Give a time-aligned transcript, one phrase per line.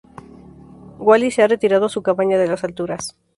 [0.97, 3.15] Wally se ha retirado a su cabaña de las alturas.